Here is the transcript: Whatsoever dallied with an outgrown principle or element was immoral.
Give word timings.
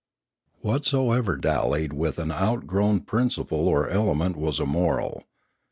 Whatsoever 0.61 1.37
dallied 1.37 1.93
with 1.93 2.17
an 2.17 2.31
outgrown 2.31 3.01
principle 3.01 3.67
or 3.67 3.87
element 3.87 4.35
was 4.35 4.59
immoral. 4.59 5.25